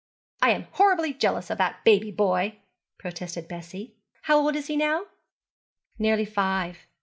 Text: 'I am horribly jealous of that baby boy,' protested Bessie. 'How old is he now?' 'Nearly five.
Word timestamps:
'I 0.41 0.49
am 0.49 0.67
horribly 0.71 1.13
jealous 1.13 1.51
of 1.51 1.59
that 1.59 1.83
baby 1.83 2.09
boy,' 2.09 2.57
protested 2.97 3.47
Bessie. 3.47 3.97
'How 4.23 4.39
old 4.39 4.55
is 4.55 4.65
he 4.65 4.75
now?' 4.75 5.05
'Nearly 5.99 6.25
five. 6.25 6.87